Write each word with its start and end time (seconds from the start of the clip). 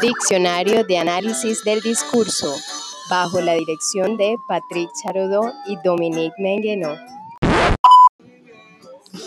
Diccionario 0.00 0.84
de 0.84 0.98
Análisis 0.98 1.62
del 1.64 1.80
Discurso, 1.80 2.54
bajo 3.08 3.40
la 3.40 3.54
dirección 3.54 4.16
de 4.16 4.36
Patrick 4.48 4.90
Charodot 5.02 5.52
y 5.66 5.76
Dominique 5.84 6.34
Menguenot. 6.38 6.98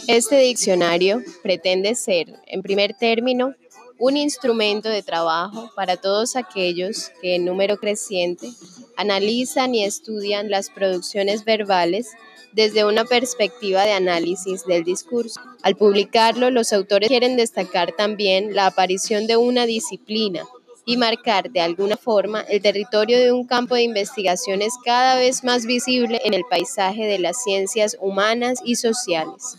Este 0.08 0.38
diccionario 0.40 1.22
pretende 1.42 1.96
ser, 1.96 2.28
en 2.48 2.62
primer 2.62 2.94
término, 2.94 3.54
un 4.00 4.18
instrumento 4.18 4.90
de 4.90 5.02
trabajo 5.02 5.72
para 5.76 5.98
todos 5.98 6.36
aquellos 6.36 7.12
que 7.22 7.36
en 7.36 7.46
número 7.46 7.78
creciente 7.78 8.50
analizan 8.98 9.76
y 9.76 9.84
estudian 9.84 10.50
las 10.50 10.70
producciones 10.70 11.46
verbales 11.46 12.12
desde 12.54 12.86
una 12.86 13.04
perspectiva 13.04 13.84
de 13.84 13.92
análisis 13.92 14.66
del 14.66 14.84
discurso. 14.84 15.42
Al 15.62 15.76
publicarlo, 15.76 16.50
los 16.52 16.72
autores 16.72 17.10
quieren 17.10 17.36
destacar 17.36 17.92
también 17.92 18.56
la 18.56 18.68
aparición 18.68 19.28
de 19.28 19.36
una 19.36 19.66
disciplina 19.66 20.44
y 20.86 20.98
marcar 20.98 21.52
de 21.52 21.62
alguna 21.62 21.98
forma 21.98 22.42
el 22.42 22.62
territorio 22.62 23.20
de 23.20 23.32
un 23.32 23.46
campo 23.46 23.76
de 23.76 23.82
investigaciones 23.82 24.74
cada 24.86 25.18
vez 25.18 25.44
más 25.44 25.66
visible 25.66 26.22
en 26.24 26.34
el 26.34 26.44
paisaje 26.50 27.06
de 27.06 27.20
las 27.20 27.44
ciencias 27.44 27.98
humanas 28.00 28.60
y 28.64 28.76
sociales. 28.76 29.58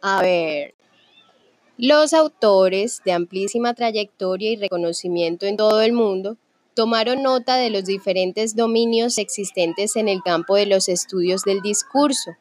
A 0.00 0.22
ver, 0.22 0.74
los 1.78 2.14
autores 2.14 3.02
de 3.04 3.12
amplísima 3.12 3.74
trayectoria 3.74 4.50
y 4.50 4.56
reconocimiento 4.56 5.46
en 5.46 5.56
todo 5.56 5.82
el 5.82 5.92
mundo 5.92 6.38
tomaron 6.76 7.22
nota 7.22 7.56
de 7.56 7.70
los 7.70 7.86
diferentes 7.86 8.54
dominios 8.54 9.16
existentes 9.16 9.96
en 9.96 10.08
el 10.08 10.22
campo 10.22 10.56
de 10.56 10.66
los 10.66 10.90
estudios 10.90 11.42
del 11.42 11.62
discurso 11.62 12.32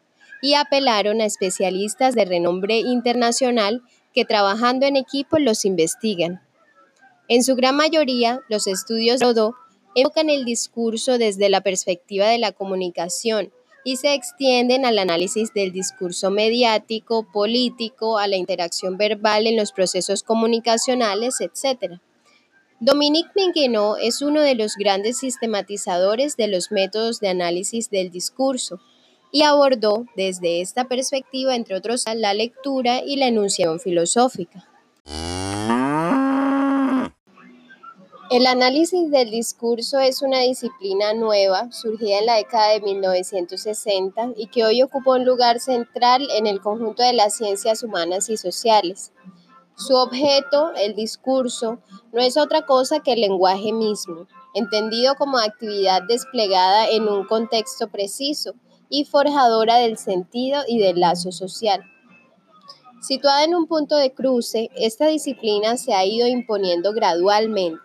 y 0.42 0.56
apelaron 0.56 1.22
a 1.22 1.26
especialistas 1.26 2.16
de 2.16 2.26
renombre 2.26 2.80
internacional 2.80 3.82
que 4.14 4.26
trabajando 4.26 4.86
en 4.86 4.98
equipo 4.98 5.40
los 5.40 5.64
investigan. 5.64 6.42
En 7.30 7.44
su 7.46 7.56
gran 7.56 7.78
mayoría, 7.78 8.42
los 8.50 8.68
estudios 8.68 9.22
de 9.22 9.26
Rodó 9.26 9.56
enfocan 9.96 10.30
el 10.30 10.44
discurso 10.44 11.18
desde 11.18 11.50
la 11.50 11.62
perspectiva 11.62 12.28
de 12.28 12.38
la 12.38 12.52
comunicación 12.52 13.54
y 13.86 13.96
se 13.96 14.16
extienden 14.16 14.86
al 14.86 15.00
análisis 15.00 15.54
del 15.54 15.72
discurso 15.72 16.30
mediático, 16.30 17.26
político, 17.32 18.18
a 18.18 18.28
la 18.28 18.36
interacción 18.36 18.98
verbal 18.98 19.48
en 19.48 19.56
los 19.56 19.72
procesos 19.72 20.24
comunicacionales, 20.24 21.40
etc. 21.40 22.02
Dominique 22.82 23.30
Menguenot 23.36 24.00
es 24.02 24.22
uno 24.22 24.42
de 24.42 24.54
los 24.54 24.76
grandes 24.76 25.20
sistematizadores 25.20 26.36
de 26.36 26.50
los 26.50 26.74
métodos 26.74 27.22
de 27.22 27.30
análisis 27.30 27.90
del 27.90 28.12
discurso 28.12 28.82
y 29.32 29.44
abordó 29.44 30.06
desde 30.18 30.60
esta 30.60 30.84
perspectiva, 30.90 31.56
entre 31.56 31.78
otros, 31.78 32.04
la 32.14 32.34
lectura 32.34 33.02
y 33.02 33.16
la 33.16 33.28
enunciación 33.28 33.80
filosófica. 33.80 34.68
El 38.30 38.46
análisis 38.46 39.10
del 39.10 39.32
discurso 39.32 40.00
es 40.00 40.22
una 40.22 40.40
disciplina 40.40 41.14
nueva, 41.14 41.72
surgida 41.72 42.20
en 42.20 42.26
la 42.26 42.36
década 42.36 42.72
de 42.72 42.82
1960 42.82 44.32
y 44.36 44.48
que 44.48 44.66
hoy 44.66 44.84
ocupa 44.84 45.12
un 45.12 45.24
lugar 45.24 45.62
central 45.62 46.28
en 46.32 46.46
el 46.46 46.60
conjunto 46.60 47.04
de 47.04 47.14
las 47.14 47.38
ciencias 47.38 47.84
humanas 47.84 48.30
y 48.30 48.36
sociales. 48.36 49.14
Su 49.78 49.96
objeto, 49.96 50.72
el 50.76 50.96
discurso, 50.96 51.80
no 52.14 52.22
es 52.22 52.38
otra 52.38 52.66
cosa 52.66 53.02
que 53.02 53.14
el 53.14 53.22
lenguaje 53.22 53.74
mismo, 53.74 54.28
entendido 54.54 55.16
como 55.16 55.38
actividad 55.38 56.02
desplegada 56.08 56.88
en 56.88 57.10
un 57.10 57.26
contexto 57.26 57.90
preciso 57.90 58.54
y 58.90 59.04
forjadora 59.04 59.76
del 59.78 59.98
sentido 59.98 60.62
y 60.66 60.80
del 60.80 61.02
lazo 61.02 61.34
social. 61.34 61.84
Situada 63.02 63.44
en 63.44 63.54
un 63.54 63.68
punto 63.68 63.98
de 63.98 64.14
cruce, 64.14 64.72
esta 64.76 65.08
disciplina 65.08 65.76
se 65.76 65.94
ha 65.94 66.06
ido 66.06 66.26
imponiendo 66.26 66.94
gradualmente. 66.94 67.85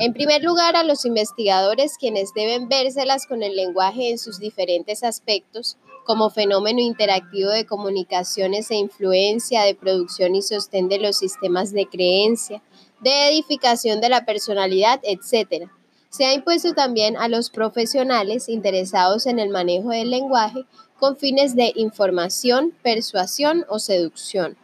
En 0.00 0.12
primer 0.12 0.44
lugar, 0.44 0.76
a 0.76 0.84
los 0.84 1.04
investigadores 1.04 1.96
quienes 1.98 2.32
deben 2.32 2.68
vérselas 2.68 3.26
con 3.26 3.42
el 3.42 3.56
lenguaje 3.56 4.10
en 4.10 4.18
sus 4.18 4.38
diferentes 4.38 5.02
aspectos, 5.02 5.76
como 6.04 6.30
fenómeno 6.30 6.78
interactivo 6.78 7.50
de 7.50 7.66
comunicaciones 7.66 8.70
e 8.70 8.76
influencia, 8.76 9.64
de 9.64 9.74
producción 9.74 10.36
y 10.36 10.42
sostén 10.42 10.88
de 10.88 11.00
los 11.00 11.18
sistemas 11.18 11.72
de 11.72 11.86
creencia, 11.86 12.62
de 13.00 13.28
edificación 13.28 14.00
de 14.00 14.08
la 14.08 14.24
personalidad, 14.24 15.00
etc. 15.02 15.68
Se 16.10 16.26
ha 16.26 16.32
impuesto 16.32 16.74
también 16.74 17.16
a 17.16 17.26
los 17.26 17.50
profesionales 17.50 18.48
interesados 18.48 19.26
en 19.26 19.40
el 19.40 19.50
manejo 19.50 19.90
del 19.90 20.10
lenguaje 20.10 20.64
con 21.00 21.16
fines 21.16 21.56
de 21.56 21.72
información, 21.74 22.72
persuasión 22.84 23.66
o 23.68 23.80
seducción. 23.80 24.56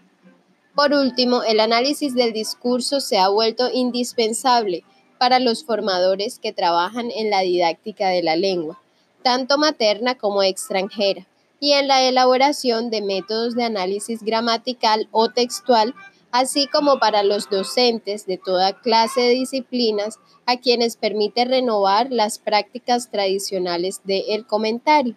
Por 0.76 0.92
último, 0.92 1.42
el 1.42 1.58
análisis 1.58 2.14
del 2.14 2.32
discurso 2.32 3.00
se 3.00 3.19
ha 3.19 3.28
vuelto 3.28 3.69
indispensable 3.72 4.84
para 5.24 5.40
los 5.40 5.64
formadores 5.64 6.38
que 6.38 6.52
trabajan 6.52 7.10
en 7.10 7.30
la 7.30 7.40
didáctica 7.40 8.10
de 8.10 8.22
la 8.22 8.36
lengua, 8.36 8.78
tanto 9.22 9.56
materna 9.56 10.16
como 10.16 10.42
extranjera, 10.42 11.26
y 11.60 11.72
en 11.72 11.88
la 11.88 12.02
elaboración 12.02 12.90
de 12.90 13.00
métodos 13.00 13.54
de 13.54 13.64
análisis 13.64 14.22
gramatical 14.22 15.08
o 15.12 15.30
textual, 15.30 15.94
así 16.30 16.66
como 16.66 16.98
para 16.98 17.22
los 17.22 17.48
docentes 17.48 18.26
de 18.26 18.36
toda 18.36 18.78
clase 18.82 19.22
de 19.22 19.30
disciplinas 19.30 20.18
a 20.44 20.58
quienes 20.58 20.98
permite 20.98 21.46
renovar 21.46 22.08
las 22.10 22.38
prácticas 22.38 23.10
tradicionales 23.10 24.02
del 24.04 24.46
comentario. 24.46 25.16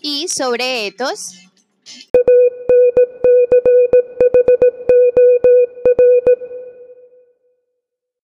Y 0.00 0.28
sobre 0.28 0.86
etos, 0.86 1.32